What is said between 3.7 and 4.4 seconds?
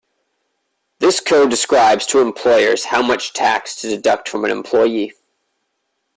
to deduct